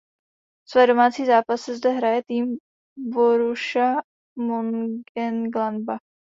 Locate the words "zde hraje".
1.75-2.23